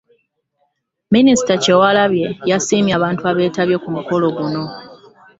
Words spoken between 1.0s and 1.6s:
Minisita